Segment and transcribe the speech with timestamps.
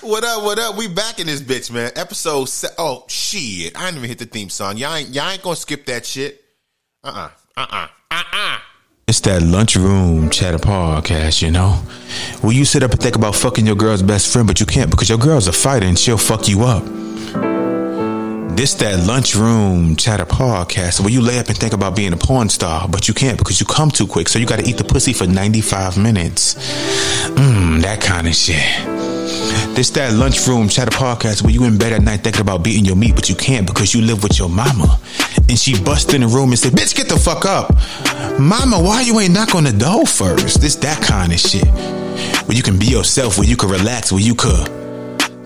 [0.00, 0.44] What up?
[0.44, 0.76] What up?
[0.76, 1.90] We back in this bitch, man.
[1.96, 2.44] Episode.
[2.44, 3.76] Se- oh shit!
[3.76, 4.76] I didn't even hit the theme song.
[4.76, 6.40] Y'all ain't y'all ain't gonna skip that shit.
[7.02, 7.30] Uh uh-uh.
[7.56, 8.58] uh uh uh uh.
[9.08, 11.70] It's that lunchroom chatter podcast, you know?
[12.42, 14.88] Where you sit up and think about fucking your girl's best friend, but you can't
[14.90, 16.84] because your girl's a fighter and she'll fuck you up.
[18.58, 22.48] This that lunchroom chatter podcast where you lay up and think about being a porn
[22.48, 25.12] star, but you can't because you come too quick, so you gotta eat the pussy
[25.12, 26.56] for 95 minutes.
[27.36, 28.56] Mmm, that kind of shit.
[29.76, 32.96] This that lunchroom chatter podcast where you in bed at night thinking about beating your
[32.96, 34.98] meat, but you can't because you live with your mama.
[35.48, 37.70] And she bust in the room and said, Bitch, get the fuck up.
[38.40, 40.60] Mama, why you ain't knock on the door first?
[40.60, 41.68] This that kind of shit.
[42.48, 44.66] Where you can be yourself, where you can relax, where you could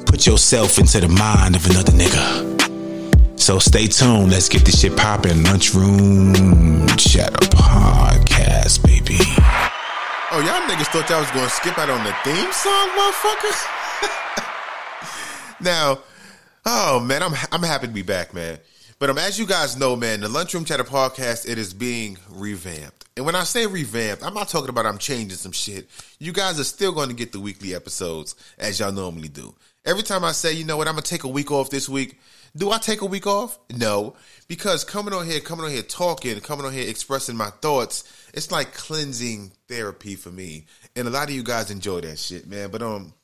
[0.06, 2.51] put yourself into the mind of another nigga.
[3.42, 4.30] So stay tuned.
[4.30, 5.42] Let's get this shit popping.
[5.42, 9.18] Lunchroom chatter podcast, baby.
[10.30, 13.52] Oh, y'all niggas thought y'all was gonna skip out on the theme song, motherfucker.
[15.60, 15.98] now,
[16.66, 18.60] oh man, I'm I'm happy to be back, man.
[19.00, 23.06] But um, as you guys know, man, the Lunchroom Chatter podcast it is being revamped.
[23.16, 25.90] And when I say revamped, I'm not talking about I'm changing some shit.
[26.20, 29.52] You guys are still going to get the weekly episodes as y'all normally do.
[29.84, 32.20] Every time I say, you know what, I'm gonna take a week off this week.
[32.54, 33.58] Do I take a week off?
[33.74, 34.14] No,
[34.46, 38.50] because coming on here, coming on here talking, coming on here expressing my thoughts, it's
[38.50, 40.66] like cleansing therapy for me.
[40.94, 42.70] And a lot of you guys enjoy that shit, man.
[42.70, 43.14] But um,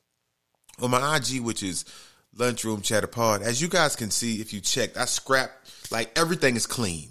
[0.80, 1.84] on my IG, which is
[2.36, 6.56] Lunchroom Chatter Pod, as you guys can see, if you checked, I scrapped like everything
[6.56, 7.10] is clean.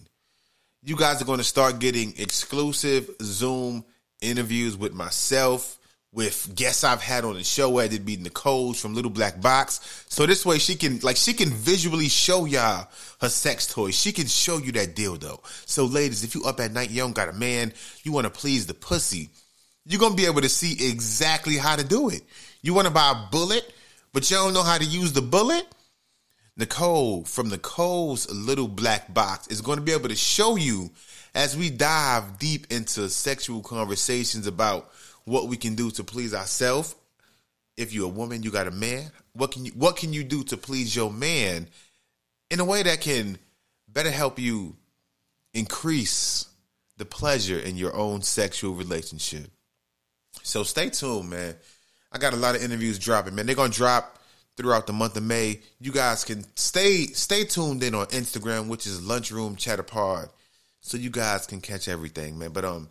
[0.84, 3.86] You guys are going to start getting exclusive Zoom
[4.22, 5.78] interviews with myself,
[6.14, 10.06] with guests I've had on the show, whether it be Nicole's from Little Black Box.
[10.10, 12.88] So this way she can like she can visually show y'all
[13.22, 13.96] her sex toys.
[13.96, 15.40] She can show you that dildo.
[15.68, 18.32] So ladies, if you up at night, you don't got a man, you want to
[18.32, 19.30] please the pussy,
[19.86, 22.22] you're gonna be able to see exactly how to do it.
[22.62, 23.72] You want to buy a bullet,
[24.14, 25.66] but you don't know how to use the bullet?
[26.58, 30.90] Nicole from Nicole's Little Black Box is going to be able to show you
[31.36, 34.92] as we dive deep into sexual conversations about
[35.28, 36.96] what we can do to please ourselves.
[37.76, 39.12] If you're a woman, you got a man.
[39.34, 41.68] What can you what can you do to please your man
[42.50, 43.38] in a way that can
[43.90, 44.76] better help you
[45.54, 46.46] increase
[46.96, 49.52] the pleasure in your own sexual relationship?
[50.44, 51.56] So stay tuned, man.
[52.12, 53.46] I got a lot of interviews dropping, man.
[53.46, 54.20] They're gonna drop
[54.56, 55.60] throughout the month of May.
[55.82, 60.30] You guys can stay stay tuned in on Instagram, which is Lunchroom Chatter Pod,
[60.80, 62.52] so you guys can catch everything, man.
[62.54, 62.88] But um,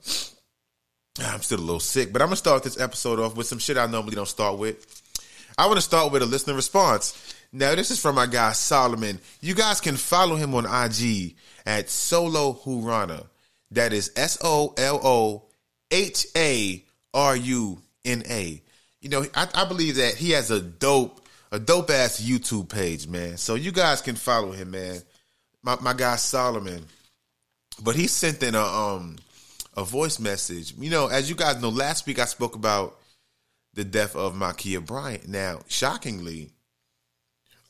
[1.21, 3.79] I'm still a little sick, but I'm gonna start this episode off with some shit
[3.79, 5.03] I normally don't start with.
[5.59, 7.35] I want to start with a listener response.
[7.53, 9.19] Now, this is from my guy Solomon.
[9.41, 11.35] You guys can follow him on IG
[11.65, 13.27] at Solo Haruna.
[13.71, 15.45] That is S O L O
[15.91, 16.85] H A
[17.15, 18.63] R U N A.
[19.01, 23.09] You know, I, I believe that he has a dope, a dope ass YouTube page,
[23.09, 23.39] man.
[23.39, 25.01] So you guys can follow him, man.
[25.63, 26.85] My my guy Solomon.
[27.83, 29.17] But he sent in a um
[29.77, 30.75] a voice message.
[30.79, 32.99] You know, as you guys know, last week I spoke about
[33.75, 35.29] the death of Ma'Khia Bryant.
[35.29, 36.51] Now, shockingly,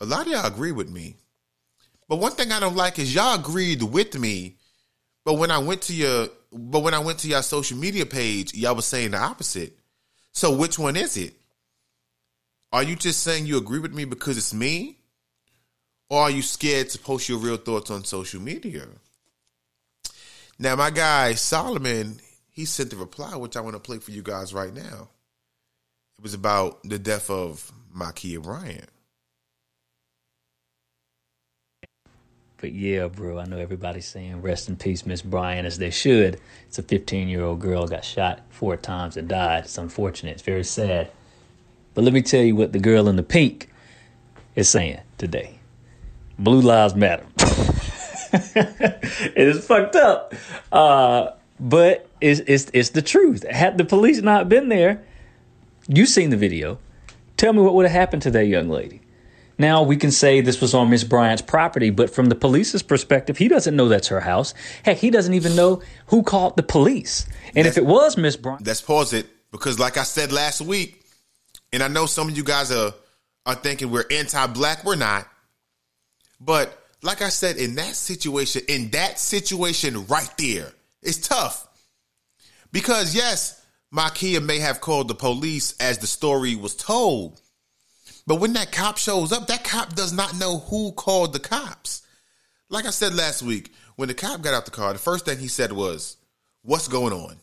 [0.00, 1.17] a lot of y'all agree with me.
[2.09, 4.56] But one thing I don't like is y'all agreed with me,
[5.25, 8.55] but when I went to your but when I went to your social media page,
[8.55, 9.77] y'all was saying the opposite.
[10.33, 11.34] So which one is it?
[12.73, 14.99] Are you just saying you agree with me because it's me?
[16.09, 18.87] Or are you scared to post your real thoughts on social media?
[20.59, 22.19] Now, my guy Solomon,
[22.50, 25.09] he sent the reply, which I want to play for you guys right now.
[26.19, 28.89] It was about the death of Ma'Khia Bryant.
[32.59, 36.41] But yeah, bro, I know everybody's saying rest in peace, Miss Bryant, as they should.
[36.67, 39.65] It's a 15 year old girl got shot four times and died.
[39.65, 40.33] It's unfortunate.
[40.33, 41.11] It's very sad.
[41.93, 43.71] But let me tell you what the girl in the pink
[44.55, 45.59] is saying today.
[46.38, 47.27] Blue lives matter.
[48.54, 50.34] it is fucked up.
[50.72, 53.44] Uh, but it's, it's, it's the truth.
[53.48, 55.02] Had the police not been there,
[55.88, 56.78] you've seen the video.
[57.36, 59.00] Tell me what would have happened to that young lady.
[59.58, 63.38] Now we can say this was on Miss Bryant's property, but from the police's perspective,
[63.38, 64.52] he doesn't know that's her house.
[64.84, 67.26] Heck, he doesn't even know who called the police.
[67.49, 70.61] And That's- if it was Miss Bryant, Let's pause it because, like I said last
[70.61, 71.02] week,
[71.72, 72.93] and I know some of you guys are
[73.46, 74.84] are thinking we're anti-black.
[74.84, 75.26] We're not.
[76.40, 80.73] But like I said, in that situation, in that situation right there,
[81.03, 81.67] it's tough
[82.73, 83.64] because yes,
[83.94, 87.41] Ma'Khia may have called the police as the story was told,
[88.26, 92.03] but when that cop shows up, that cop does not know who called the cops.
[92.69, 95.38] Like I said last week, when the cop got out the car, the first thing
[95.38, 96.17] he said was,
[96.62, 97.37] "What's going on?"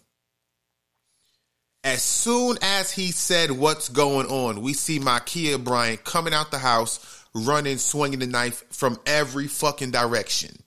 [1.86, 6.59] As soon as he said what's going on, we see Ma'Khia Bryant coming out the
[6.59, 10.63] house, running, swinging the knife from every fucking direction.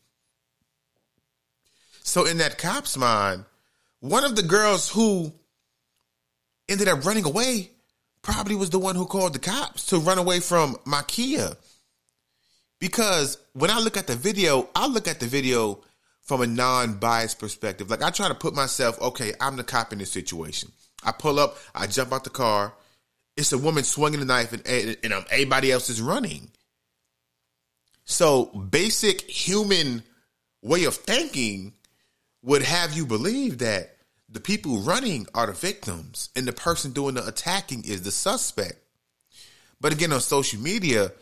[2.03, 3.45] So in that cop's mind,
[4.01, 5.33] one of the girls who
[6.69, 7.71] ended up running away
[8.23, 11.57] probably was the one who called the cops to run away from Ma'Khia.
[12.79, 15.81] Because when I look at the video, I look at the video
[16.23, 17.89] from a non-biased perspective.
[17.89, 20.73] Like I try to put myself, okay, I'm the cop in this situation.
[21.05, 22.75] I pull up, I jump out the car.
[23.37, 26.51] It's a woman swinging the knife, and, and, and everybody else is running.
[28.07, 30.05] So basic human
[30.63, 31.75] way of thinking
[32.43, 33.97] would have you believe that
[34.29, 38.79] the people running are the victims and the person doing the attacking is the suspect.
[39.81, 41.13] But again, on social media,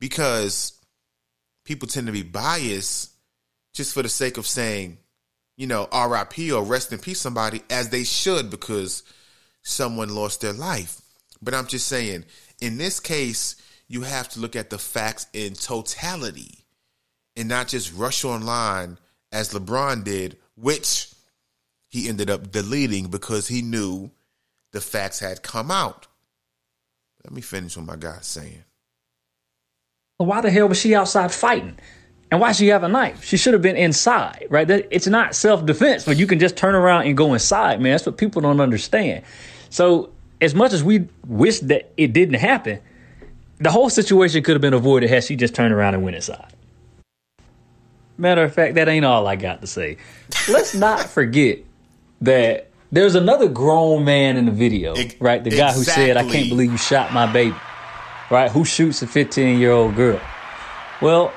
[0.00, 0.72] because
[1.64, 3.12] people tend to be biased
[3.72, 4.98] just for the sake of saying,
[5.56, 9.04] you know, RIP or rest in peace somebody, as they should because
[9.62, 11.00] someone lost their life.
[11.40, 12.24] But I'm just saying,
[12.60, 13.56] in this case,
[13.94, 16.64] you have to look at the facts in totality
[17.36, 18.98] and not just rush online
[19.30, 21.12] as LeBron did, which
[21.86, 24.10] he ended up deleting because he knew
[24.72, 26.08] the facts had come out.
[27.22, 28.64] Let me finish what my guy's saying.
[30.16, 31.78] Why the hell was she outside fighting?
[32.32, 33.22] And why she have a knife?
[33.24, 34.68] She should have been inside, right?
[34.68, 37.92] It's not self defense, but you can just turn around and go inside, man.
[37.92, 39.24] That's what people don't understand.
[39.70, 40.10] So,
[40.40, 42.80] as much as we wish that it didn't happen,
[43.58, 46.52] the whole situation could have been avoided had she just turned around and went inside.
[48.16, 49.96] Matter of fact, that ain't all I got to say.
[50.48, 51.58] Let's not forget
[52.20, 55.42] that there's another grown man in the video, right?
[55.42, 57.56] The guy who said, I can't believe you shot my baby,
[58.30, 58.50] right?
[58.50, 60.20] Who shoots a 15 year old girl?
[61.00, 61.32] Well,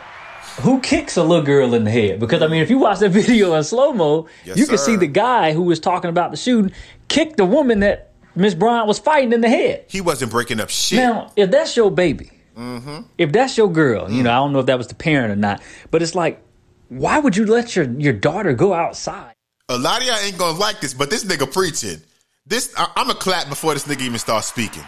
[0.61, 2.19] who kicks a little girl in the head?
[2.19, 4.85] Because I mean, if you watch the video in slow mo, yes, you can sir.
[4.85, 6.71] see the guy who was talking about the shooting
[7.07, 8.06] kick the woman that
[8.37, 9.85] Miss Bryant was fighting in the head.
[9.87, 10.99] He wasn't breaking up shit.
[10.99, 13.01] Now, if that's your baby, mm-hmm.
[13.17, 14.13] if that's your girl, mm.
[14.13, 16.41] you know, I don't know if that was the parent or not, but it's like,
[16.89, 19.33] why would you let your your daughter go outside?
[19.69, 22.01] A lot of y'all ain't gonna like this, but this nigga preaching.
[22.45, 24.83] This I, I'm a clap before this nigga even starts speaking.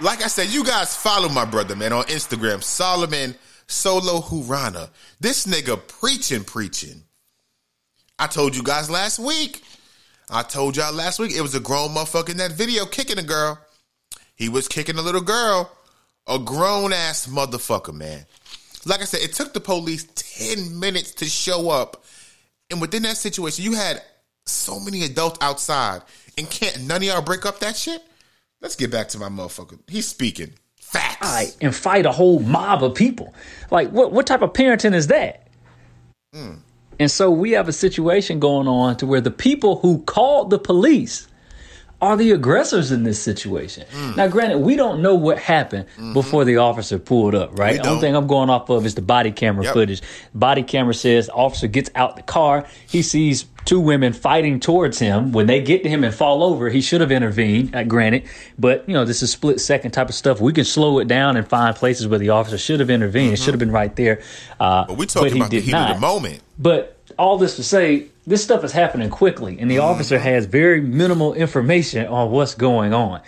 [0.00, 3.34] Like I said, you guys follow my brother, man, on Instagram, Solomon
[3.66, 4.88] Solo Haruna.
[5.20, 7.02] This nigga preaching, preaching.
[8.18, 9.62] I told you guys last week.
[10.30, 13.22] I told y'all last week it was a grown motherfucker in that video kicking a
[13.22, 13.58] girl.
[14.34, 15.72] He was kicking a little girl.
[16.26, 18.26] A grown ass motherfucker, man.
[18.84, 22.04] Like I said, it took the police 10 minutes to show up.
[22.70, 24.02] And within that situation, you had
[24.44, 26.02] so many adults outside.
[26.36, 28.02] And can't none of y'all break up that shit?
[28.60, 29.78] Let's get back to my motherfucker.
[29.88, 30.52] He's speaking.
[30.76, 31.20] Facts.
[31.20, 33.34] Right, and fight a whole mob of people.
[33.70, 35.48] Like, what, what type of parenting is that?
[36.34, 36.58] Mm.
[36.98, 40.58] And so we have a situation going on to where the people who called the
[40.58, 41.28] police
[42.00, 43.84] are the aggressors in this situation.
[43.90, 44.16] Mm.
[44.16, 46.12] Now, granted, we don't know what happened mm-hmm.
[46.12, 47.82] before the officer pulled up, right?
[47.82, 49.74] The only thing I'm going off of is the body camera yep.
[49.74, 50.02] footage.
[50.32, 52.66] Body camera says officer gets out the car.
[52.88, 55.32] He sees two women fighting towards him.
[55.32, 58.24] When they get to him and fall over, he should have intervened, uh, granted.
[58.58, 60.40] But, you know, this is split second type of stuff.
[60.40, 63.26] We can slow it down and find places where the officer should have intervened.
[63.26, 63.34] Mm-hmm.
[63.34, 64.22] It should have been right there.
[64.60, 65.90] Uh, but we talking about the heat not.
[65.90, 66.42] of the moment.
[66.58, 69.84] But all this to say, this stuff is happening quickly, and the mm-hmm.
[69.84, 73.22] officer has very minimal information on what's going on.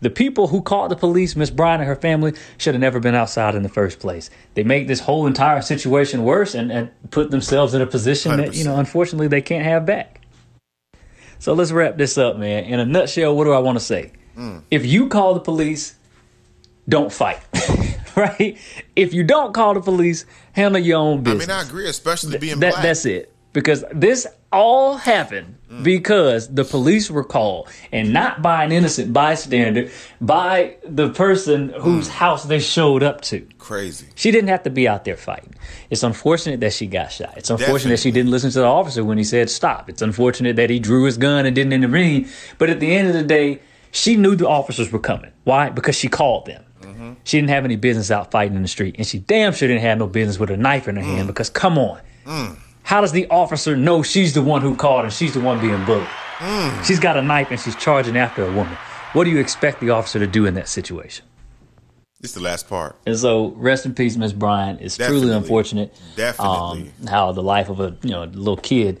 [0.00, 3.14] The people who called the police, Miss Bryant and her family, should have never been
[3.14, 4.30] outside in the first place.
[4.54, 8.36] They make this whole entire situation worse and, and put themselves in a position 100%.
[8.36, 10.22] that, you know, unfortunately they can't have back.
[11.38, 12.64] So let's wrap this up, man.
[12.64, 14.12] In a nutshell, what do I want to say?
[14.36, 14.62] Mm.
[14.70, 15.96] If you call the police,
[16.88, 17.40] don't fight.
[18.16, 18.58] right?
[18.94, 21.48] If you don't call the police, handle your own business.
[21.48, 25.82] I mean, I agree, especially being Th- that, That's it because this all happened mm.
[25.82, 32.08] because the police were called and not by an innocent bystander, by the person whose
[32.08, 32.12] mm.
[32.12, 33.46] house they showed up to.
[33.58, 34.06] Crazy.
[34.14, 35.54] She didn't have to be out there fighting.
[35.90, 37.34] It's unfortunate that she got shot.
[37.36, 37.90] It's unfortunate Definitely.
[37.90, 39.88] that she didn't listen to the officer when he said stop.
[39.88, 42.28] It's unfortunate that he drew his gun and didn't intervene.
[42.58, 43.60] But at the end of the day,
[43.90, 45.32] she knew the officers were coming.
[45.44, 45.70] Why?
[45.70, 46.64] Because she called them.
[46.82, 47.12] Mm-hmm.
[47.24, 49.82] She didn't have any business out fighting in the street, and she damn sure didn't
[49.82, 51.16] have no business with a knife in her mm.
[51.16, 51.26] hand.
[51.26, 52.56] Because come on, mm.
[52.86, 55.84] How does the officer know she's the one who called and she's the one being
[55.84, 56.06] bullied?
[56.38, 56.84] Mm.
[56.84, 58.78] She's got a knife and she's charging after a woman.
[59.12, 61.24] What do you expect the officer to do in that situation?
[62.20, 62.94] It's the last part.
[63.04, 64.80] And so, rest in peace, Miss Bryant.
[64.80, 65.22] It's Definitely.
[65.22, 66.00] truly unfortunate.
[66.14, 66.92] Definitely.
[67.00, 69.00] Um, how the life of a you know little kid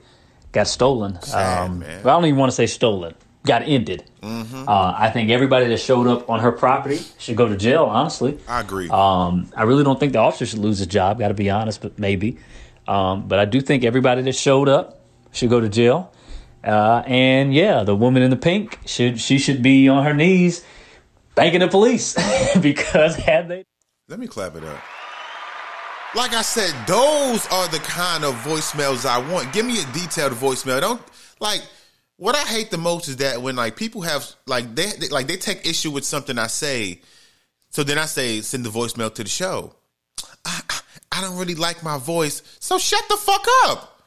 [0.50, 1.22] got stolen.
[1.22, 2.02] Sad, um, man.
[2.02, 3.14] Well, I don't even want to say stolen.
[3.44, 4.02] Got ended.
[4.20, 4.68] Mm-hmm.
[4.68, 7.84] Uh, I think everybody that showed up on her property should go to jail.
[7.84, 8.88] Honestly, I agree.
[8.90, 11.20] Um, I really don't think the officer should lose his job.
[11.20, 12.38] Got to be honest, but maybe.
[12.88, 15.00] Um, but I do think everybody that showed up
[15.32, 16.12] should go to jail.
[16.64, 20.64] Uh, and yeah, the woman in the pink should she should be on her knees
[21.36, 22.14] thanking the police
[22.60, 23.64] because had they
[24.08, 24.80] Let me clap it up.
[26.14, 29.52] Like I said, those are the kind of voicemails I want.
[29.52, 30.80] Give me a detailed voicemail.
[30.80, 31.02] Don't
[31.40, 31.62] like
[32.16, 35.26] what I hate the most is that when like people have like they, they like
[35.26, 37.02] they take issue with something I say,
[37.70, 39.76] so then I say send the voicemail to the show.
[40.46, 40.60] I,
[41.10, 44.00] I, don't really like my voice, so shut the fuck up.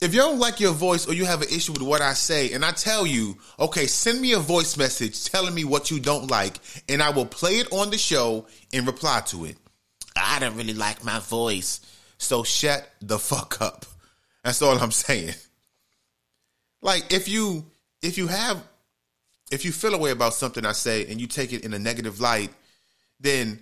[0.00, 2.52] If you don't like your voice or you have an issue with what I say,
[2.52, 6.30] and I tell you, okay, send me a voice message telling me what you don't
[6.30, 9.56] like, and I will play it on the show and reply to it.
[10.16, 11.80] I don't really like my voice,
[12.18, 13.86] so shut the fuck up.
[14.44, 15.34] That's all I'm saying.
[16.82, 17.64] Like if you
[18.02, 18.62] if you have
[19.50, 21.78] if you feel a way about something I say and you take it in a
[21.78, 22.50] negative light,
[23.20, 23.60] then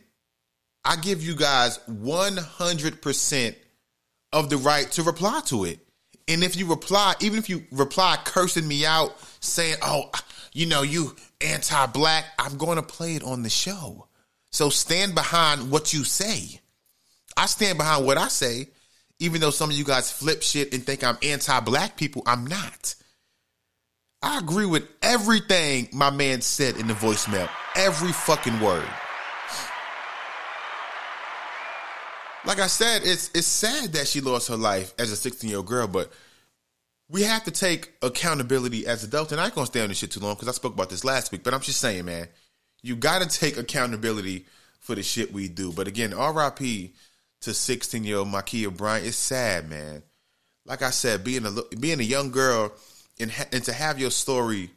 [0.84, 3.54] I give you guys 100%
[4.32, 5.78] of the right to reply to it.
[6.26, 10.10] And if you reply, even if you reply cursing me out, saying, oh,
[10.52, 14.08] you know, you anti black, I'm going to play it on the show.
[14.52, 16.60] So stand behind what you say.
[17.36, 18.68] I stand behind what I say,
[19.18, 22.22] even though some of you guys flip shit and think I'm anti black people.
[22.26, 22.94] I'm not.
[24.22, 27.48] I agree with everything my man said in the voicemail.
[27.74, 28.88] Every fucking word.
[32.46, 35.58] Like I said, it's it's sad that she lost her life as a 16 year
[35.58, 36.12] old girl, but
[37.08, 39.32] we have to take accountability as adults.
[39.32, 41.04] And I ain't gonna stay on this shit too long because I spoke about this
[41.04, 41.42] last week.
[41.42, 42.28] But I'm just saying, man,
[42.82, 44.44] you got to take accountability
[44.78, 45.72] for the shit we do.
[45.72, 46.92] But again, R.I.P.
[47.42, 49.06] to 16 year old Ma'Khia Bryant.
[49.06, 50.02] It's sad, man.
[50.66, 52.72] Like I said, being a being a young girl
[53.18, 54.70] and ha- and to have your story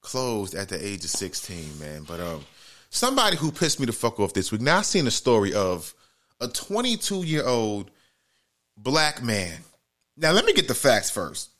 [0.00, 2.04] closed at the age of 16, man.
[2.08, 2.44] But um,
[2.88, 4.62] somebody who pissed me the fuck off this week.
[4.62, 5.94] Now I seen a story of
[6.40, 7.90] a 22 year old
[8.76, 9.58] black man.
[10.16, 11.50] Now let me get the facts first,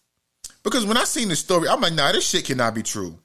[0.62, 3.18] because when I seen this story, I'm like, nah, this shit cannot be true.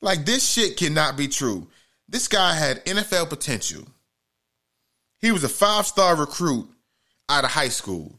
[0.00, 1.68] Like this shit cannot be true.
[2.08, 3.86] This guy had NFL potential.
[5.20, 6.68] He was a five star recruit
[7.28, 8.18] out of high school.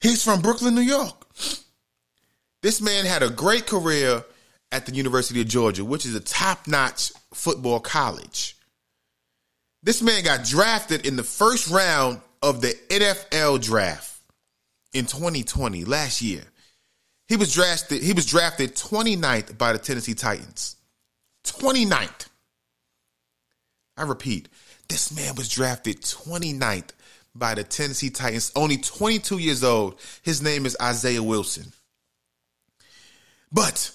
[0.00, 1.26] He's from Brooklyn, New York.
[2.62, 4.24] This man had a great career
[4.72, 8.56] at the University of Georgia, which is a top notch football college.
[9.82, 14.20] This man got drafted in the first round of the NFL draft
[14.92, 16.42] in 2020, last year.
[17.28, 20.76] He was drafted, he was drafted 29th by the Tennessee Titans.
[21.44, 22.28] 29th.
[23.96, 24.48] I repeat,
[24.88, 26.90] this man was drafted 29th
[27.34, 29.98] by the Tennessee Titans, only 22 years old.
[30.22, 31.72] His name is Isaiah Wilson.
[33.50, 33.90] But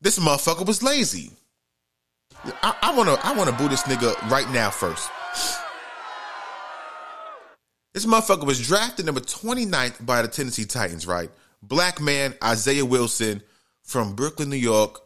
[0.00, 1.30] this motherfucker was lazy.
[2.62, 5.10] I, I wanna I wanna boo this nigga right now first.
[7.92, 11.30] This motherfucker was drafted number 29th by the Tennessee Titans, right?
[11.62, 13.42] Black man Isaiah Wilson
[13.82, 15.00] from Brooklyn, New York,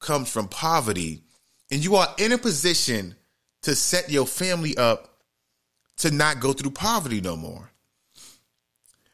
[0.00, 1.22] comes from poverty,
[1.70, 3.16] and you are in a position
[3.62, 5.18] to set your family up
[5.96, 7.70] to not go through poverty no more.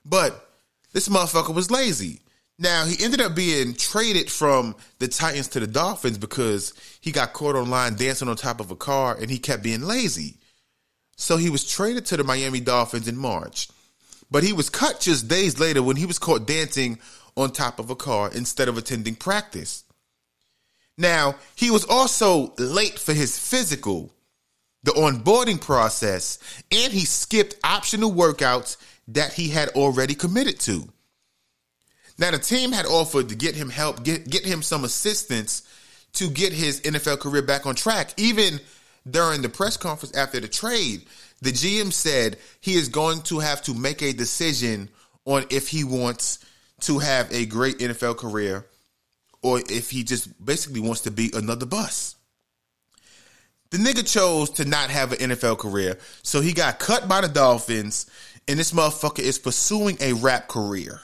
[0.05, 0.49] But
[0.93, 2.21] this motherfucker was lazy.
[2.61, 7.33] Now he ended up being traded from the Titans to the Dolphins because he got
[7.33, 10.37] caught online dancing on top of a car and he kept being lazy.
[11.17, 13.69] So he was traded to the Miami Dolphins in March.
[14.31, 16.99] But he was cut just days later when he was caught dancing
[17.35, 19.83] on top of a car instead of attending practice.
[20.99, 24.13] Now, he was also late for his physical,
[24.83, 26.39] the onboarding process,
[26.71, 28.77] and he skipped optional workouts
[29.09, 30.91] that he had already committed to.
[32.21, 35.63] Now the team had offered to get him help, get get him some assistance
[36.13, 38.13] to get his NFL career back on track.
[38.19, 38.61] Even
[39.11, 41.03] during the press conference after the trade,
[41.41, 44.91] the GM said he is going to have to make a decision
[45.25, 46.45] on if he wants
[46.81, 48.67] to have a great NFL career
[49.43, 52.17] or if he just basically wants to be another bus.
[53.71, 57.29] The nigga chose to not have an NFL career, so he got cut by the
[57.29, 58.11] Dolphins,
[58.49, 61.01] and this motherfucker is pursuing a rap career.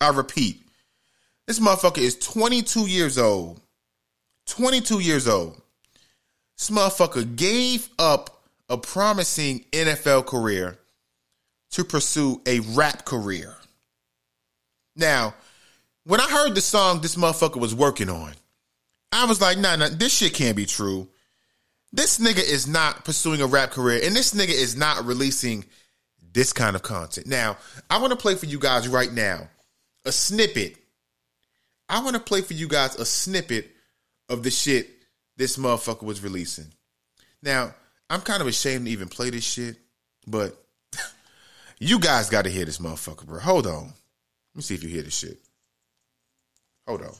[0.00, 0.60] I repeat,
[1.46, 3.60] this motherfucker is 22 years old.
[4.46, 5.60] 22 years old.
[6.58, 10.78] This motherfucker gave up a promising NFL career
[11.72, 13.54] to pursue a rap career.
[14.96, 15.34] Now,
[16.04, 18.32] when I heard the song this motherfucker was working on,
[19.10, 21.08] I was like, nah, nah, this shit can't be true.
[21.92, 25.64] This nigga is not pursuing a rap career, and this nigga is not releasing
[26.32, 27.26] this kind of content.
[27.26, 27.56] Now,
[27.88, 29.48] I want to play for you guys right now
[30.04, 30.76] a snippet.
[31.88, 33.70] I want to play for you guys a snippet
[34.28, 34.88] of the shit
[35.36, 36.66] this motherfucker was releasing.
[37.42, 37.74] Now,
[38.08, 39.76] I'm kind of ashamed to even play this shit,
[40.26, 40.56] but
[41.78, 43.40] you guys got to hear this motherfucker, bro.
[43.40, 43.84] Hold on.
[43.84, 45.38] Let me see if you hear this shit.
[46.86, 47.14] Hold on.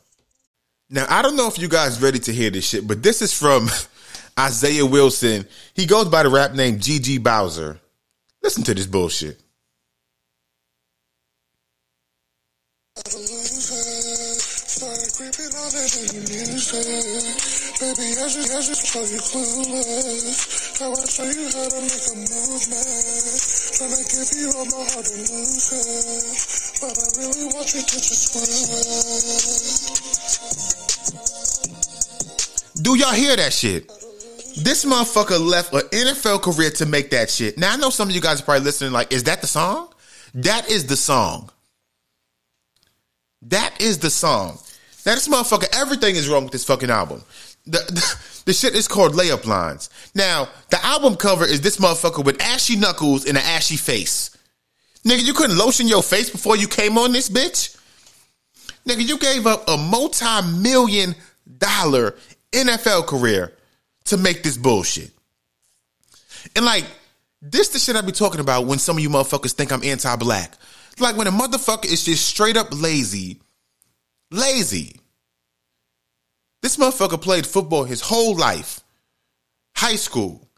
[0.91, 3.37] Now I don't know if you guys ready to hear this shit, but this is
[3.37, 3.69] from
[4.39, 5.47] Isaiah Wilson.
[5.75, 7.81] He goes by the rap name GG Bowser.
[8.43, 9.41] Listen to this bullshit.
[17.81, 20.79] Baby, I just, I just show you clueless.
[20.79, 22.87] How I show you how to make a movement.
[23.75, 26.79] Tryna give you all my heart and lose it.
[26.81, 28.31] But I really want you to just.
[32.83, 33.89] Do y'all hear that shit?
[34.63, 37.59] This motherfucker left an NFL career to make that shit.
[37.59, 39.93] Now I know some of you guys are probably listening like, is that the song?
[40.35, 41.51] That is the song.
[43.43, 44.61] That is the song.
[45.05, 47.25] Now this motherfucker, everything is wrong with this fucking album.
[47.67, 47.79] The,
[48.45, 49.89] the, shit is called layup lines.
[50.15, 54.37] Now, the album cover is this motherfucker with ashy knuckles and an ashy face.
[55.05, 57.77] Nigga, you couldn't lotion your face before you came on this bitch?
[58.87, 61.15] Nigga, you gave up a multi-million
[61.59, 62.17] dollar
[62.53, 63.53] NFL career
[64.05, 65.11] to make this bullshit.
[66.55, 66.85] And like,
[67.41, 70.55] this the shit I be talking about when some of you motherfuckers think I'm anti-black.
[70.99, 73.41] Like when a motherfucker is just straight up lazy.
[74.31, 74.97] Lazy.
[76.65, 78.81] This motherfucker played football his whole life.
[79.77, 80.49] High school,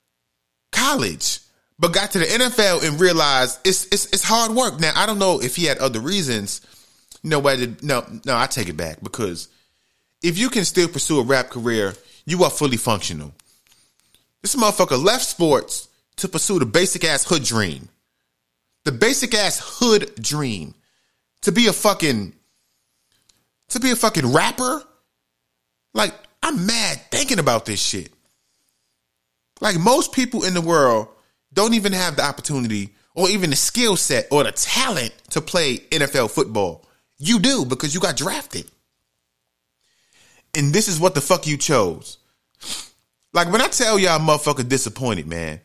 [0.71, 1.41] college,
[1.81, 4.79] but got to the NFL and realized it's it's it's hard work.
[4.79, 6.61] Now, I don't know if he had other reasons.
[7.25, 9.49] No, whether no, no, I take it back because
[10.23, 11.93] if you can still pursue a rap career,
[12.25, 13.33] you are fully functional.
[14.43, 17.89] This motherfucker left sports to pursue the basic ass hood dream.
[18.85, 20.77] The basic ass hood dream.
[21.43, 22.33] To be a fucking
[23.71, 24.85] to be a fucking rapper.
[25.97, 28.11] Like, I'm mad thinking about this shit.
[29.63, 31.09] Like most people in the world
[31.53, 35.79] don't even have the opportunity or even the skill set or the talent to play
[35.79, 36.85] NFL football.
[37.19, 38.71] You do because you got drafted.
[40.55, 42.19] And this is what the fuck you chose.
[43.33, 45.61] Like when I tell y'all motherfucker disappointed, man.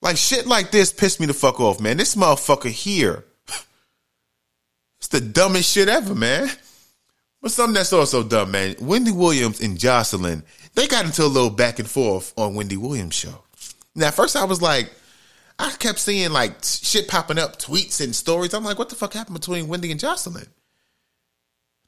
[0.00, 1.98] Like shit like this pissed me the fuck off, man.
[1.98, 3.24] This motherfucker here.
[4.98, 6.50] It's the dumbest shit ever, man.
[7.48, 8.76] But something that's also dumb, man.
[8.78, 10.42] Wendy Williams and Joseline,
[10.74, 13.42] they got into a little back and forth on Wendy Williams' show.
[13.94, 14.92] Now, first I was like,
[15.58, 18.52] I kept seeing like shit popping up, tweets and stories.
[18.52, 20.48] I'm like, what the fuck happened between Wendy and Joseline?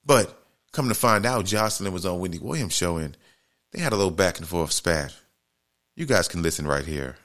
[0.03, 0.35] But
[0.73, 3.15] come to find out, Joseline was on Wendy Williams' show and
[3.73, 5.15] they had a little back and forth spat.
[5.95, 7.17] You guys can listen right here.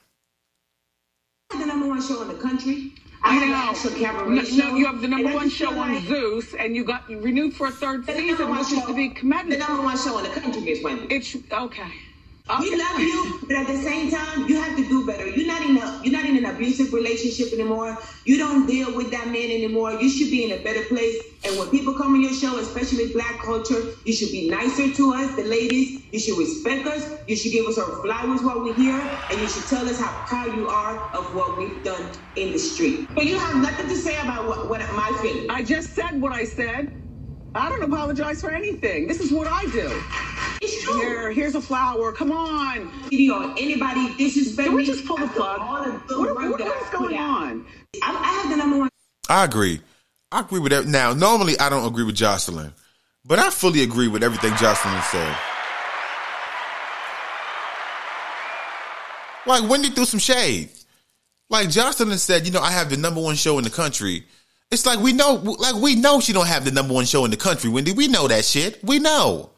[1.52, 2.96] the number one show in the country.
[3.26, 4.76] I know, an actual cabaret no, show.
[4.76, 7.72] you have the number one show on like Zeus, and you got renewed for a
[7.72, 10.84] third season, which is show- to be The number one show in the country, Miss
[10.84, 11.08] Wendy.
[11.14, 11.92] It's okay.
[12.48, 15.28] We love you, but at the same time, you have to do better.
[15.28, 17.98] You're not in a you're not in an abusive relationship anymore.
[18.26, 19.94] You don't deal with that man anymore.
[19.94, 21.18] You should be in a better place.
[21.44, 25.14] And when people come on your show, especially black culture, you should be nicer to
[25.16, 26.04] us, the ladies.
[26.14, 27.20] You should respect us.
[27.28, 30.24] You should give us our flowers while we're here, and you should tell us how
[30.28, 33.10] proud you are of what we've done in the street.
[33.16, 35.48] But you have nothing to say about what, what my feelings.
[35.50, 36.92] I just said what I said.
[37.56, 39.08] I don't apologize for anything.
[39.08, 40.02] This is what I do.
[40.62, 41.00] It's true.
[41.00, 42.12] Here, here's a flower.
[42.12, 42.92] Come on.
[43.10, 45.60] TV or anybody disrespect Can we just pull the after plug?
[45.62, 45.84] all
[46.20, 47.66] What, what- that what I going on?
[48.04, 48.90] I, I have the number one
[49.30, 49.80] I agree.
[50.34, 50.86] I agree with that.
[50.86, 52.74] Now, normally I don't agree with Joseline,
[53.24, 55.38] but I fully agree with everything Joseline said.
[59.48, 60.70] Like Wendy threw some shade.
[61.50, 64.26] Like Joseline said, you know, I have the number one show in the country.
[64.76, 67.32] It's like we know, like we know she don't have the number one show in
[67.32, 67.94] the country, Wendy.
[67.94, 68.84] We know that shit.
[68.84, 69.52] We know.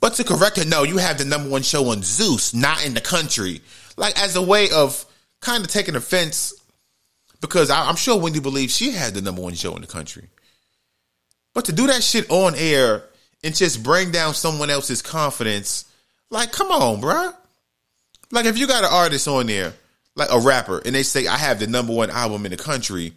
[0.00, 2.94] But to correct her, no, you have the number one show on Zeus, not in
[2.94, 3.60] the country.
[3.96, 5.06] Like as a way of
[5.40, 6.52] kind of taking offense
[7.40, 10.26] because I, I'm sure Wendy believes she had the number one show in the country.
[11.54, 13.04] But to do that shit on air
[13.44, 15.84] and just bring down someone else's confidence,
[16.28, 17.32] like, come on, bruh.
[18.32, 19.74] Like, if you got an artist on there,
[20.16, 23.12] like a rapper, and they say, I have the number one album in the country,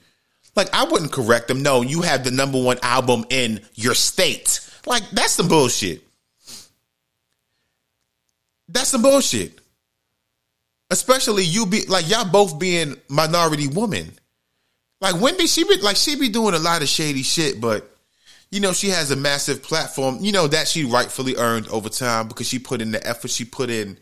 [0.58, 1.62] like, I wouldn't correct them.
[1.62, 4.60] No, you have the number one album in your state.
[4.86, 6.02] Like, that's some bullshit.
[8.68, 9.60] That's some bullshit.
[10.90, 14.12] Especially you be like y'all both being minority women.
[15.02, 17.90] Like Wendy, she be like she be doing a lot of shady shit, but
[18.52, 20.18] you know she has a massive platform.
[20.22, 23.44] You know that she rightfully earned over time because she put in the effort, she
[23.46, 23.98] put in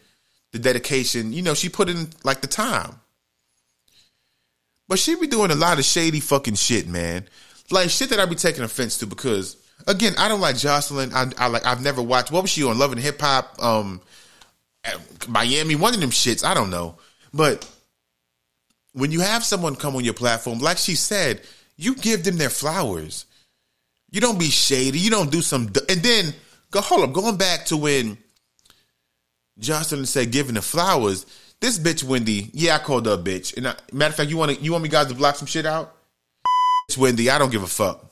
[0.52, 1.34] the dedication.
[1.34, 3.00] You know she put in like the time.
[4.88, 7.28] But she be doing a lot of shady fucking shit, man.
[7.72, 11.14] Like shit that I be taking offense to because again, I don't like Joseline.
[11.14, 12.32] I, I like I've never watched.
[12.32, 12.78] What was she on?
[12.78, 13.62] Love and Hip Hop.
[13.62, 14.02] Um,
[15.28, 16.44] Miami, one of them shits.
[16.46, 16.98] I don't know,
[17.34, 17.68] but
[18.94, 21.42] when you have someone come on your platform, like she said,
[21.76, 23.26] you give them their flowers.
[24.10, 25.00] You don't be shady.
[25.00, 25.64] You don't do some.
[25.90, 26.34] And then
[26.72, 27.14] go hold up.
[27.14, 28.18] Going back to when
[29.60, 31.26] Joseline said giving the flowers.
[31.62, 32.50] This bitch Wendy.
[32.54, 33.56] Yeah, I called her a bitch.
[33.58, 35.66] And I, matter of fact, you want you want me guys to block some shit
[35.66, 35.96] out?
[36.88, 37.30] It's Wendy.
[37.30, 38.06] I don't give a fuck.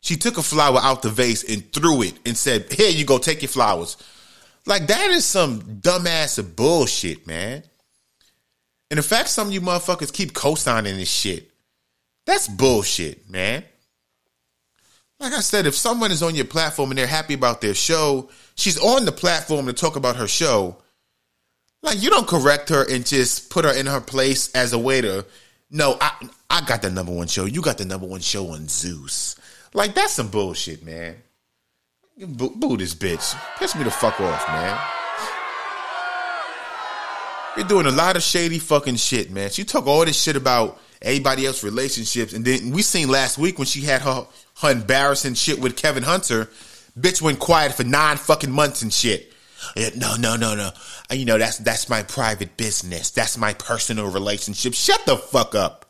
[0.00, 3.18] She took a flower out the vase and threw it and said, "Here you go.
[3.18, 3.96] Take your flowers."
[4.66, 7.62] Like that is some dumbass bullshit, man.
[8.90, 11.50] And the fact some of you motherfuckers keep co-signing this shit,
[12.26, 13.64] that's bullshit, man.
[15.18, 18.28] Like I said, if someone is on your platform and they're happy about their show,
[18.56, 20.81] she's on the platform to talk about her show.
[21.82, 25.24] Like you don't correct her and just put her in her place as a waiter.
[25.70, 26.12] No, I
[26.48, 27.44] I got the number one show.
[27.44, 29.36] You got the number one show on Zeus.
[29.74, 31.16] Like that's some bullshit, man.
[32.18, 33.36] Boo, boo this bitch.
[33.58, 34.78] Piss me the fuck off, man.
[37.56, 39.50] You're doing a lot of shady fucking shit, man.
[39.50, 43.58] She took all this shit about everybody else relationships, and then we seen last week
[43.58, 44.26] when she had her
[44.60, 46.48] her embarrassing shit with Kevin Hunter.
[46.98, 49.31] Bitch went quiet for nine fucking months and shit.
[49.76, 50.70] Yeah, No, no, no, no.
[51.10, 53.10] Uh, You know that's that's my private business.
[53.10, 54.74] That's my personal relationship.
[54.74, 55.86] Shut the fuck up.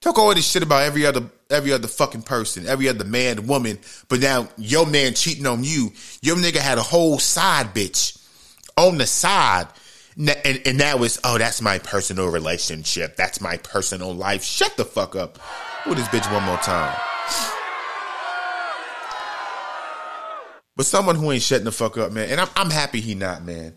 [0.00, 3.78] Talk all this shit about every other every other fucking person, every other man, woman,
[4.08, 5.92] but now your man cheating on you.
[6.22, 8.18] Your nigga had a whole side bitch
[8.76, 9.68] on the side.
[10.16, 13.16] And, and that was, oh, that's my personal relationship.
[13.16, 14.44] That's my personal life.
[14.44, 15.38] Shut the fuck up.
[15.86, 17.11] With this bitch one more time.
[20.76, 22.30] But someone who ain't shutting the fuck up, man.
[22.30, 23.74] And I'm, I'm happy he not, man.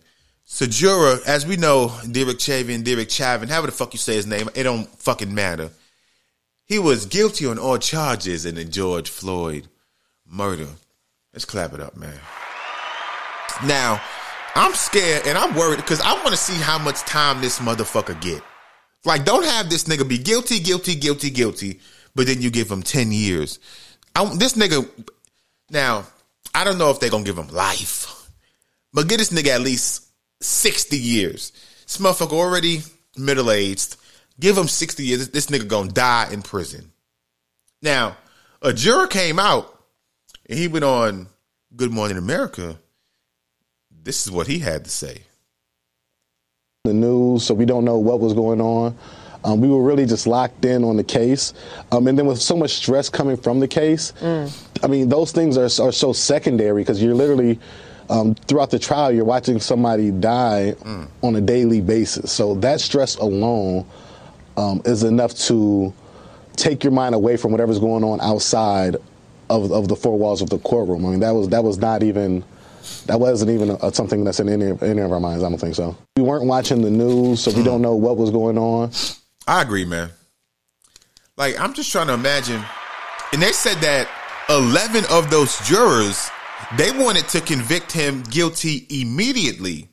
[0.48, 4.50] Sajura, as we know, Derek Chauvin, Derek Chauvin, however the fuck you say his name,
[4.54, 5.72] it don't fucking matter.
[6.66, 9.68] He was guilty on all charges in the George Floyd
[10.26, 10.68] murder.
[11.34, 12.20] Let's clap it up, man.
[13.66, 14.02] Now,
[14.56, 18.20] I'm scared and I'm worried because I want to see how much time this motherfucker
[18.22, 18.42] get.
[19.04, 21.80] Like, don't have this nigga be guilty, guilty, guilty, guilty,
[22.16, 23.60] but then you give him 10 years.
[24.16, 24.90] I, this nigga,
[25.70, 26.06] now,
[26.56, 28.32] I don't know if they're to give him life,
[28.94, 30.08] but get this nigga at least
[30.39, 31.52] 60 years.
[31.84, 32.82] This motherfucker already
[33.18, 33.98] middle aged.
[34.39, 35.30] Give him 60 years.
[35.30, 36.94] This nigga to die in prison.
[37.82, 38.15] Now,
[38.62, 39.84] a juror came out
[40.50, 41.28] and he went on
[41.76, 42.80] Good Morning America.
[43.91, 45.24] This is what he had to say.
[46.86, 48.98] the news, so we don't know what was going on.
[49.46, 51.54] Um, we were really just locked in on the case,
[51.92, 54.12] um, and then with so much stress coming from the case,
[54.84, 57.60] I mean, those things are, are so secondary because you're literally
[58.10, 60.76] um, throughout the trial, you're watching somebody die
[61.24, 62.32] on a daily basis.
[62.32, 63.86] So that stress alone
[64.58, 65.94] um, is enough to
[66.56, 68.96] take your mind away from whatever's going on outside
[69.50, 71.06] of, of the four walls of the courtroom.
[71.06, 72.44] I mean, that was that was not even
[73.08, 75.44] that wasn't even a, something that's in any, any of our minds.
[75.44, 75.96] I don't think so.
[76.18, 78.92] We weren't watching the news, so we don't know what was going on.
[79.48, 80.10] I agree, man.
[81.38, 82.64] Like, I'm just trying to imagine.
[83.34, 84.08] And they said that
[84.50, 86.30] 11 of those jurors,
[86.78, 89.90] they wanted to convict him guilty immediately.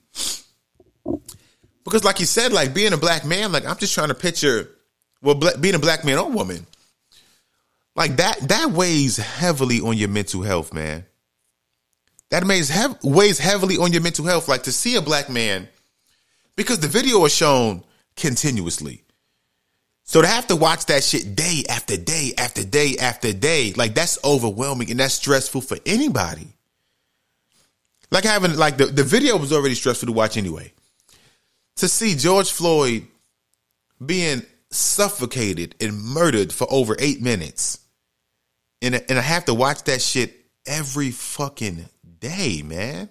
[1.85, 4.69] Because, like you said, like being a black man, like I'm just trying to picture,
[5.21, 6.67] well, being a black man or woman,
[7.97, 11.05] like that, that weighs heavily on your mental health, man.
[12.31, 14.49] That weighs, hev- weighs heavily on your mental health.
[14.49, 15.69] Like to see a black man,
[16.57, 17.83] because the video is shown
[18.17, 19.05] continuously.
[20.13, 23.95] So to have to watch that shit day after day after day after day, like
[23.95, 26.49] that's overwhelming and that's stressful for anybody.
[28.11, 30.75] Like having like the, the video was already stressful to watch anyway.
[31.77, 33.07] To see George Floyd
[34.05, 37.79] being suffocated and murdered for over eight minutes.
[38.83, 40.35] And, and I have to watch that shit
[40.67, 41.87] every fucking
[42.21, 43.09] day, man.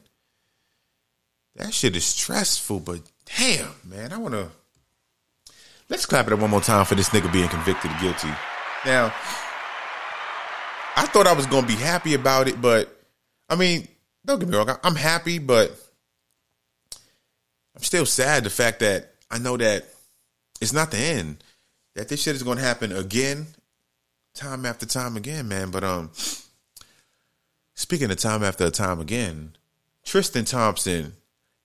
[1.56, 4.52] That shit is stressful, but damn, man, I wanna
[5.92, 8.30] Let's clap it up one more time for this nigga being convicted guilty.
[8.86, 9.14] Now,
[10.96, 12.98] I thought I was gonna be happy about it, but
[13.50, 13.90] I mean,
[14.26, 15.70] don't get me wrong, I'm happy, but
[17.76, 19.84] I'm still sad the fact that I know that
[20.62, 21.44] it's not the end.
[21.96, 23.48] That this shit is gonna happen again,
[24.34, 25.72] time after time again, man.
[25.72, 26.12] But um
[27.76, 29.58] speaking of time after time again,
[30.06, 31.18] Tristan Thompson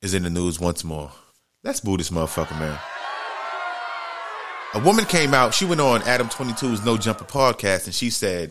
[0.03, 1.12] is in the news once more.
[1.62, 2.77] Let's boo this motherfucker, man.
[4.77, 8.51] A woman came out, she went on Adam 22's No Jumper podcast, and she said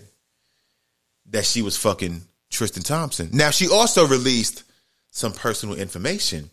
[1.27, 3.29] that she was fucking Tristan Thompson.
[3.31, 4.63] Now, she also released
[5.11, 6.49] some personal information.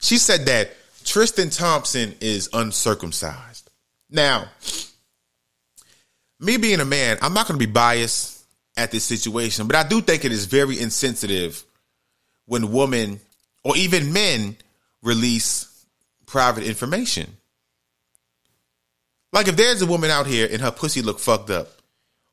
[0.00, 3.70] She said that Tristan Thompson is uncircumcised.
[4.10, 4.50] Now,
[6.38, 8.44] me being a man, I'm not going to be biased
[8.76, 11.64] at this situation, but I do think it is very insensitive
[12.44, 13.20] when women
[13.64, 14.58] or even men
[15.02, 15.86] release
[16.26, 17.38] private information.
[19.32, 21.68] Like if there's a woman out here and her pussy look fucked up,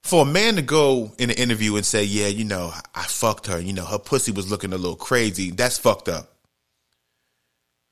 [0.03, 3.47] for a man to go in an interview and say, "Yeah, you know, I fucked
[3.47, 3.59] her.
[3.59, 6.33] You know, her pussy was looking a little crazy." That's fucked up.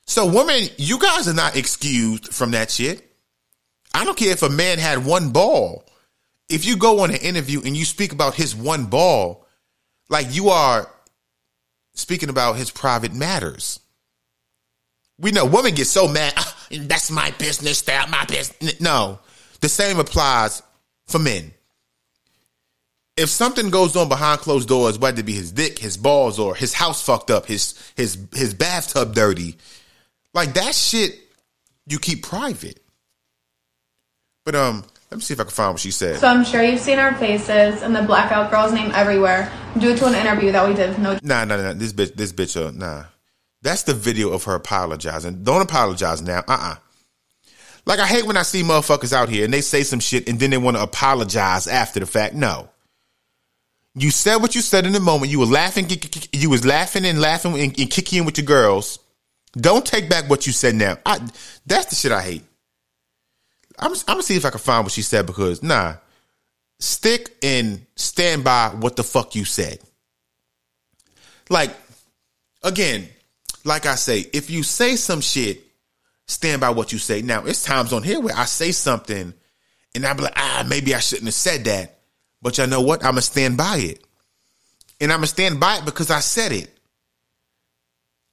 [0.08, 3.12] So, women, you guys are not excused from that shit.
[3.94, 5.84] I don't care if a man had one ball.
[6.48, 9.46] If you go on an interview and you speak about his one ball,
[10.10, 10.90] like you are
[11.96, 13.80] speaking about his private matters.
[15.18, 16.34] We know women get so mad.
[16.72, 17.82] "Ah, that's my business.
[17.82, 18.80] That's my business.
[18.80, 19.20] No,
[19.62, 20.62] the same applies
[21.08, 21.52] for men.
[23.18, 26.54] If something goes on behind closed doors, whether it be his dick, his balls, or
[26.54, 29.58] his house fucked up, his his his bathtub dirty,
[30.34, 31.18] like that shit,
[31.88, 32.82] you keep private.
[34.44, 36.20] But um, let me see if I can find what she said.
[36.20, 40.06] So I'm sure you've seen our faces and the blackout girl's name everywhere due to
[40.08, 41.74] an interview that we did No Nah, nah, nah.
[41.74, 43.06] This bitch, this bitch, uh, nah.
[43.66, 45.44] That's the video of her apologizing.
[45.44, 46.44] Don't apologize now.
[46.48, 46.76] Uh uh
[47.88, 50.40] Like, I hate when I see motherfuckers out here and they say some shit and
[50.40, 52.36] then they want to apologize after the fact.
[52.36, 52.70] No.
[53.96, 55.32] You said what you said in the moment.
[55.32, 55.88] You were laughing.
[56.32, 59.00] You was laughing and laughing and, and kicking with your girls.
[59.54, 61.00] Don't take back what you said now.
[61.04, 61.18] I,
[61.66, 62.44] that's the shit I hate.
[63.80, 65.96] I'm, I'm gonna see if I can find what she said because nah,
[66.80, 69.80] stick and stand by what the fuck you said.
[71.50, 71.72] Like,
[72.62, 73.10] again,
[73.66, 75.64] like I say, if you say some shit,
[76.28, 77.22] stand by what you say.
[77.22, 79.34] Now, it's times on here where I say something
[79.94, 82.00] and I be like, ah, maybe I shouldn't have said that.
[82.42, 83.04] But you know what?
[83.04, 84.06] I'm gonna stand by it.
[85.02, 86.70] And I'm gonna stand by it because I said it.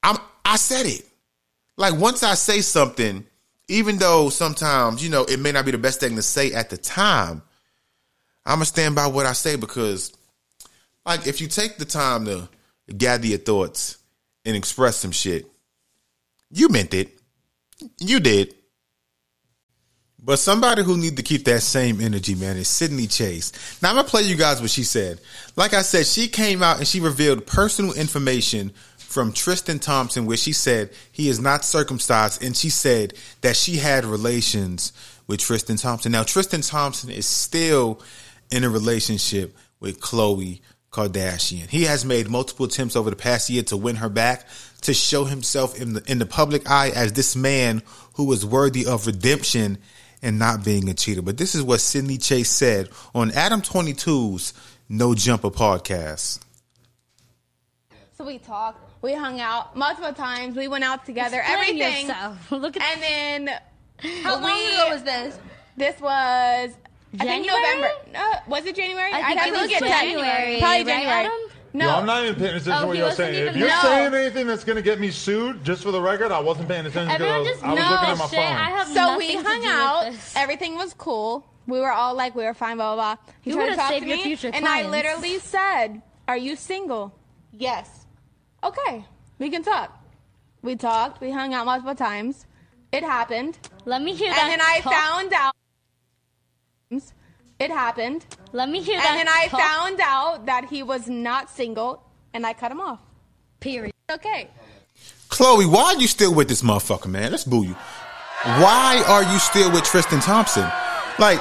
[0.03, 1.07] I'm I said it.
[1.79, 3.25] Like once I say something,
[3.69, 6.69] even though sometimes, you know, it may not be the best thing to say at
[6.69, 7.43] the time,
[8.45, 10.13] I'm gonna stand by what I say because
[11.07, 12.49] like if you take the time to
[12.95, 13.97] gather your thoughts
[14.45, 15.47] and express some shit,
[16.51, 17.19] you meant it.
[17.99, 18.55] You did.
[20.25, 23.53] But somebody who need to keep that same energy, man, is Sydney Chase.
[23.83, 25.21] Now I'm gonna play you guys what she said.
[25.57, 30.37] Like I said, she came out and she revealed personal information from Tristan Thompson, where
[30.37, 34.93] she said he is not circumcised, and she said that she had relations
[35.27, 36.13] with Tristan Thompson.
[36.13, 38.01] Now Tristan Thompson is still
[38.53, 40.61] in a relationship with Khloe
[40.93, 41.69] Kardashian.
[41.69, 44.47] He has made multiple attempts over the past year to win her back,
[44.83, 47.83] to show himself in the in the public eye as this man
[48.17, 49.79] who is worthy of redemption
[50.23, 51.23] and not being a cheater.
[51.23, 54.53] But this is what Sydney Chase said on Adam 22's
[54.89, 56.41] No Jumper podcast.
[58.19, 62.07] So we talked, we hung out multiple times, we went out together, Explain everything.
[62.09, 62.53] yourself.
[62.53, 63.59] Look at And then
[64.23, 65.39] How long we- ago was this?
[65.77, 66.71] This was
[67.21, 67.63] I think January?
[67.81, 67.91] November.
[68.13, 69.11] No, was it January?
[69.13, 70.01] I think I'd it have to was look at that.
[70.03, 71.27] January, Probably right, January.
[71.27, 71.33] Adam?
[71.75, 73.41] No, Yo, I'm not even paying attention Oh, to what he you're wasn't saying.
[73.43, 73.81] even If you're No.
[73.83, 77.09] saying anything that's gonna get me sued, just for the record, I wasn't paying attention
[77.09, 78.39] because I Everyone was, just I was knows looking at my shit.
[78.39, 78.57] phone.
[78.57, 80.05] I have So nothing we to hung do out.
[80.05, 80.37] With this.
[80.37, 81.47] Everything was cool.
[81.67, 83.33] We were all like, we were fine, blah blah blah.
[83.41, 84.91] He You tried to would've talk saved to your me, future and I clients.
[84.93, 87.15] literally said, "Are you single?"
[87.53, 88.07] Yes.
[88.65, 89.05] Okay,
[89.39, 89.99] we can talk.
[90.63, 91.21] We talked.
[91.21, 92.47] We hung out multiple times.
[92.93, 94.41] It happened, Let me hear that.
[94.43, 94.93] and then I talk.
[94.93, 95.55] found out.
[97.59, 99.07] It happened, Let me hear that.
[99.11, 99.61] and then I talk.
[99.61, 102.03] found out that he was not single,
[102.35, 103.01] and I cut him off.
[103.61, 103.93] Period.
[104.11, 104.49] Okay.
[105.29, 107.31] Khloe, why are you still with this motherfucker, man?
[107.31, 107.75] Let's boo you.
[108.45, 110.69] Why are you still with Tristan Thompson?
[111.19, 111.41] Like,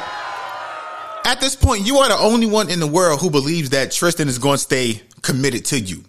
[1.25, 4.27] at this point, you are the only one in the world who believes that Tristan
[4.27, 6.03] is going to stay committed to you.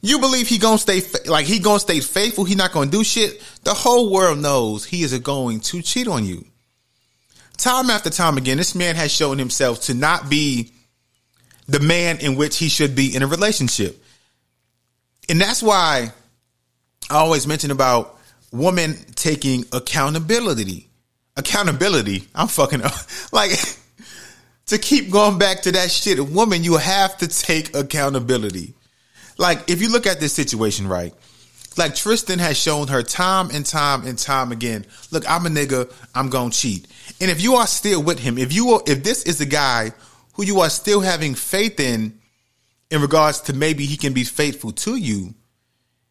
[0.00, 2.44] You believe he gonna stay like he gonna stay faithful.
[2.44, 3.42] He not gonna do shit.
[3.62, 6.44] The whole world knows he is going to cheat on you.
[7.56, 10.72] Time after time again, this man has shown himself to not be
[11.66, 14.02] the man in which he should be in a relationship,
[15.28, 16.12] and that's why
[17.10, 18.18] I always mention about
[18.52, 20.88] women taking accountability.
[21.36, 22.28] Accountability.
[22.34, 22.92] I'm fucking up.
[23.32, 23.50] Like
[24.66, 26.18] to keep going back to that shit.
[26.18, 28.74] A woman, you have to take accountability.
[29.38, 31.12] Like if you look at this situation, right?
[31.76, 34.86] Like Tristan has shown her time and time and time again.
[35.10, 35.92] Look, I'm a nigga.
[36.14, 36.86] I'm gonna cheat.
[37.20, 39.92] And if you are still with him, if you are, if this is a guy
[40.34, 42.18] who you are still having faith in,
[42.90, 45.34] in regards to maybe he can be faithful to you,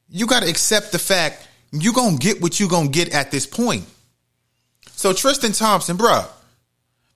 [0.09, 3.47] you got to accept the fact you gonna get what you gonna get at this
[3.47, 3.85] point.
[4.91, 6.27] So Tristan Thompson, bruh.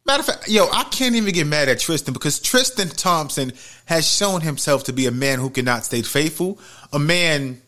[0.05, 3.51] Matter of fact, yo, I can't even get mad at Tristan because Tristan Thompson
[3.85, 6.59] has shown himself to be a man who cannot stay faithful.
[6.93, 7.61] A man,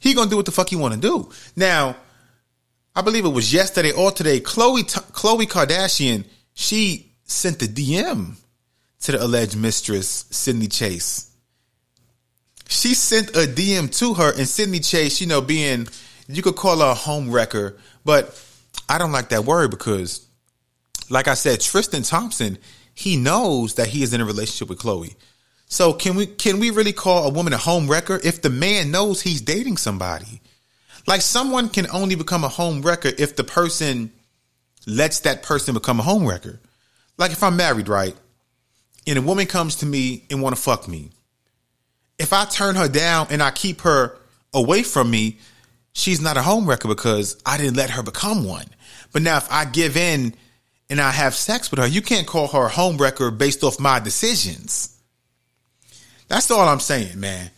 [0.00, 1.30] he gonna do what the fuck he want to do.
[1.54, 1.94] Now,
[2.96, 4.40] I believe it was yesterday or today.
[4.40, 4.82] Khloe
[5.12, 8.34] Khloe Kardashian, she sent the DM
[9.02, 11.30] to the alleged mistress Sydney Chase
[12.70, 15.88] she sent a DM to her, and Sydney Chase, you know, being
[16.28, 18.40] you could call her a home wrecker, but
[18.88, 20.24] I don't like that word because,
[21.10, 22.58] like I said, Tristan Thompson,
[22.94, 25.16] he knows that he is in a relationship with Khloe.
[25.70, 28.90] So can we can we really call a woman a home wrecker if the man
[28.90, 30.42] knows he's dating somebody?
[31.06, 34.12] Like someone can only become a home wrecker if the person
[34.84, 36.60] lets that person become a home wrecker.
[37.18, 38.16] Like if I'm married, right?
[39.06, 41.10] And a woman comes to me and want to fuck me.
[42.18, 44.18] If I turn her down and I keep her
[44.52, 45.38] away from me,
[45.92, 48.66] she's not a home wrecker because I didn't let her become one.
[49.12, 50.34] But now if I give in
[50.90, 53.78] and I have sex with her, you can't call her a home wrecker based off
[53.78, 54.89] my decisions.
[56.30, 57.50] That's all I'm saying, man.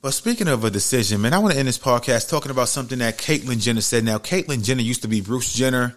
[0.00, 2.98] But speaking of a decision, man, I want to end this podcast talking about something
[2.98, 4.04] that Caitlyn Jenner said.
[4.04, 5.94] Now, Caitlyn Jenner used to be Bruce Jenner.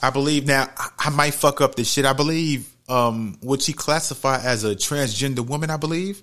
[0.00, 2.06] I believe now I- might fuck up this shit.
[2.06, 6.22] I believe um would she classify as a transgender woman, I believe.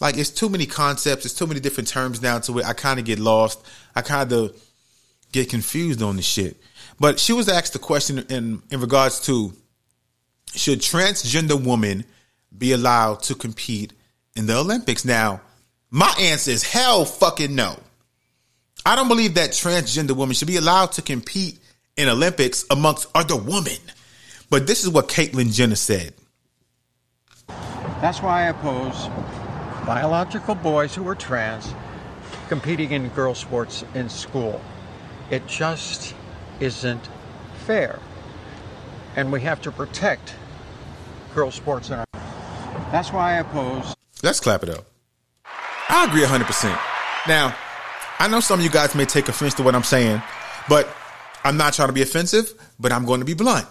[0.00, 2.66] Like it's too many concepts, it's too many different terms now to it.
[2.66, 3.64] I kind of get lost.
[3.94, 4.60] I kind of
[5.30, 6.56] get confused on this shit.
[6.98, 9.52] But she was asked the question in in regards to
[10.56, 12.04] should transgender women
[12.56, 13.92] be allowed to compete
[14.38, 15.04] in the Olympics?
[15.04, 15.42] Now,
[15.90, 17.78] my answer is hell fucking no.
[18.86, 21.58] I don't believe that transgender women should be allowed to compete
[21.96, 23.76] in Olympics amongst other women.
[24.48, 26.14] But this is what Caitlyn Jenner said.
[28.00, 29.08] That's why I oppose
[29.84, 31.74] biological boys who are trans
[32.48, 34.60] competing in girl sports in school.
[35.30, 36.14] It just
[36.60, 37.08] isn't
[37.66, 37.98] fair.
[39.16, 40.34] And we have to protect
[41.34, 42.04] girl sports in our.
[42.92, 43.97] That's why I oppose.
[44.22, 44.84] Let's clap it up.
[45.88, 46.78] I agree 100%.
[47.28, 47.56] Now,
[48.18, 50.20] I know some of you guys may take offense to what I'm saying,
[50.68, 50.88] but
[51.44, 53.66] I'm not trying to be offensive, but I'm going to be blunt.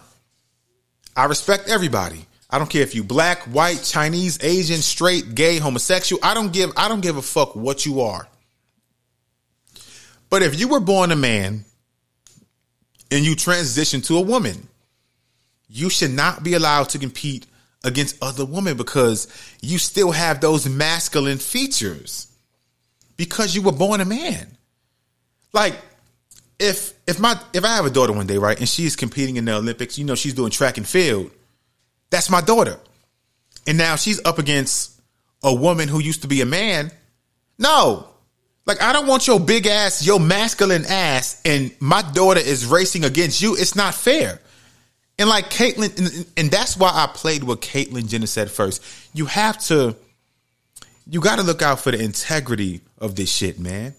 [1.15, 2.25] I respect everybody.
[2.49, 6.23] I don't care if you black, white, Chinese, Asian, straight, gay, homosexual.
[6.23, 8.27] I don't give I don't give a fuck what you are.
[10.29, 11.65] But if you were born a man
[13.11, 14.67] and you transition to a woman,
[15.67, 17.45] you should not be allowed to compete
[17.87, 19.27] against other women because
[19.61, 22.27] you still have those masculine features
[23.15, 24.57] because you were born a man.
[25.53, 25.75] Like
[26.59, 29.45] if if my if I have a daughter one day, right, and she's competing in
[29.45, 31.31] the Olympics, you know, she's doing track and field.
[32.09, 32.77] That's my daughter.
[33.65, 35.01] And now she's up against
[35.43, 36.91] a woman who used to be a man.
[37.57, 38.07] No.
[38.65, 43.05] Like I don't want your big ass, your masculine ass, and my daughter is racing
[43.05, 43.55] against you.
[43.55, 44.41] It's not fair.
[45.19, 48.83] And like Caitlyn, and, and that's why I played what Caitlyn Jenner said first.
[49.13, 49.95] You have to,
[51.09, 53.95] you got to look out for the integrity of this shit, man.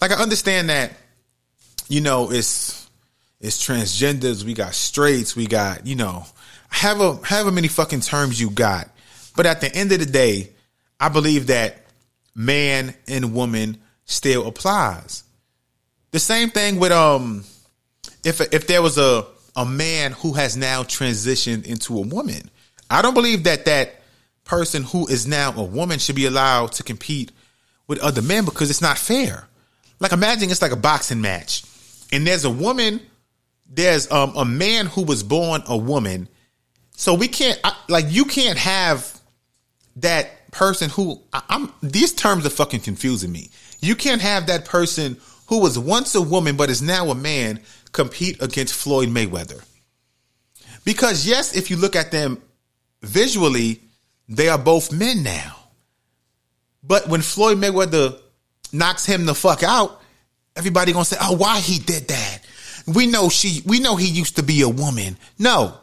[0.00, 0.92] Like I understand that,
[1.88, 2.88] you know, it's
[3.40, 6.24] it's transgenders, we got straights, we got, you know,
[6.68, 8.88] however however many fucking terms you got.
[9.36, 10.50] But at the end of the day,
[11.00, 11.78] I believe that
[12.34, 15.24] man and woman still applies.
[16.12, 17.44] The same thing with um
[18.24, 19.26] if if there was a
[19.56, 22.50] a man who has now transitioned into a woman.
[22.90, 23.94] I don't believe that that
[24.44, 27.32] person who is now a woman should be allowed to compete
[27.88, 29.48] with other men because it's not fair.
[29.98, 31.64] Like imagine it's like a boxing match
[32.12, 33.00] and there's a woman
[33.68, 36.28] there's um, a man who was born a woman.
[36.92, 39.20] So we can't I, like you can't have
[39.96, 43.50] that person who I, I'm these terms are fucking confusing me.
[43.80, 45.16] You can't have that person
[45.48, 47.60] who was once a woman but is now a man
[47.96, 49.64] compete against Floyd Mayweather.
[50.84, 52.40] Because yes, if you look at them
[53.02, 53.80] visually,
[54.28, 55.56] they are both men now.
[56.84, 58.20] But when Floyd Mayweather
[58.72, 60.00] knocks him the fuck out,
[60.54, 62.38] everybody gonna say, "Oh, why he did that?"
[62.86, 65.16] We know she, we know he used to be a woman.
[65.38, 65.74] No,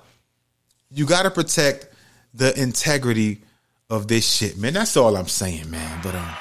[0.90, 1.88] you got to protect
[2.34, 3.42] the integrity
[3.90, 4.74] of this shit, man.
[4.74, 6.00] That's all I'm saying, man.
[6.02, 6.36] But um,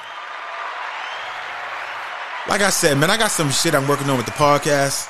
[2.48, 5.08] like I said, man, I got some shit I'm working on with the podcast.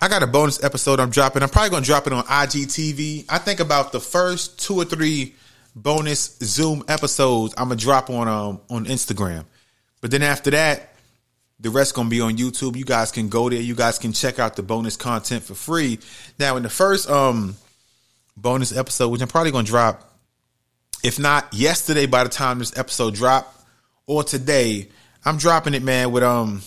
[0.00, 1.42] I got a bonus episode I'm dropping.
[1.42, 3.24] I'm probably gonna drop it on IGTV.
[3.28, 5.34] I think about the first two or three
[5.74, 9.44] bonus Zoom episodes I'm gonna drop on um on Instagram.
[10.02, 10.92] But then after that,
[11.60, 12.76] the rest gonna be on YouTube.
[12.76, 13.60] You guys can go there.
[13.60, 15.98] You guys can check out the bonus content for free.
[16.38, 17.56] Now, in the first um
[18.36, 20.12] bonus episode, which I'm probably gonna drop,
[21.02, 23.54] if not yesterday by the time this episode drop,
[24.06, 24.88] or today,
[25.24, 26.60] I'm dropping it, man, with um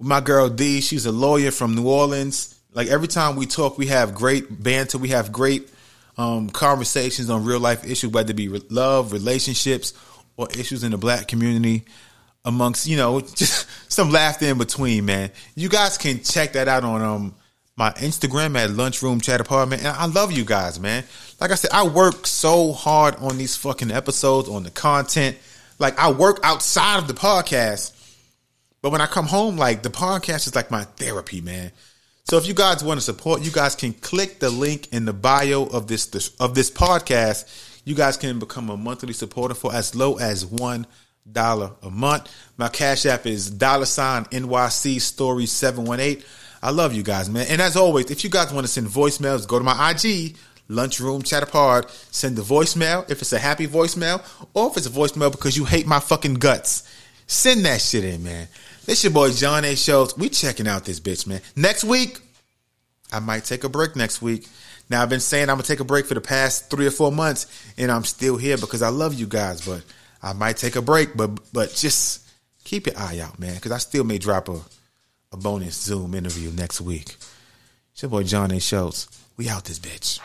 [0.00, 0.80] my girl D.
[0.80, 2.58] She's a lawyer from New Orleans.
[2.72, 4.98] Like every time we talk, we have great banter.
[4.98, 5.70] We have great
[6.16, 9.92] um, conversations on real life issues, whether it be re- love, relationships,
[10.36, 11.84] or issues in the black community.
[12.44, 15.30] Amongst you know, just some laughter in between, man.
[15.54, 17.34] You guys can check that out on um
[17.76, 19.84] my Instagram at Lunchroom Chat Apartment.
[19.84, 21.04] And I love you guys, man.
[21.40, 25.36] Like I said, I work so hard on these fucking episodes, on the content.
[25.78, 27.92] Like I work outside of the podcast.
[28.82, 31.72] But when I come home, like the podcast is like my therapy, man.
[32.24, 35.12] So if you guys want to support, you guys can click the link in the
[35.12, 37.46] bio of this, this of this podcast.
[37.84, 40.86] You guys can become a monthly supporter for as low as one
[41.30, 42.30] dollar a month.
[42.56, 46.24] My cash app is dollar sign NYC story seven one eight.
[46.62, 47.46] I love you guys, man.
[47.48, 50.36] And as always, if you guys want to send voicemails, go to my IG,
[50.68, 51.90] Lunchroom Pod.
[52.10, 54.22] Send the voicemail if it's a happy voicemail,
[54.54, 56.82] or if it's a voicemail because you hate my fucking guts.
[57.26, 58.48] Send that shit in, man.
[58.88, 59.76] This your boy John A.
[59.76, 60.16] Schultz.
[60.16, 61.42] We checking out this bitch, man.
[61.54, 62.20] Next week,
[63.12, 64.48] I might take a break next week.
[64.88, 67.12] Now I've been saying I'm gonna take a break for the past three or four
[67.12, 69.60] months, and I'm still here because I love you guys.
[69.60, 69.84] But
[70.22, 72.26] I might take a break, but but just
[72.64, 74.58] keep your eye out, man, because I still may drop a
[75.32, 77.16] a bonus Zoom interview next week.
[77.92, 78.58] It's your boy John A.
[78.58, 79.06] Schultz.
[79.36, 80.18] We out this bitch.